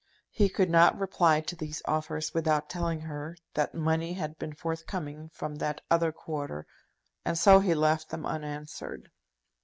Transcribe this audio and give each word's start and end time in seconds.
He 0.31 0.49
could 0.49 0.71
not 0.71 0.97
reply 0.97 1.41
to 1.41 1.55
these 1.55 1.83
offers 1.85 2.33
without 2.33 2.71
telling 2.71 3.01
her 3.01 3.37
that 3.53 3.75
money 3.75 4.13
had 4.13 4.39
been 4.39 4.53
forthcoming 4.55 5.29
from 5.31 5.57
that 5.57 5.81
other 5.91 6.11
quarter, 6.11 6.65
and 7.23 7.37
so 7.37 7.59
he 7.59 7.75
left 7.75 8.09
them 8.09 8.25
unanswered. 8.25 9.11